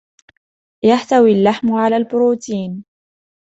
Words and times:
يحتوي 0.83 1.31
اللحم 1.31 1.71
على 1.73 1.97
البروتين. 1.97 2.83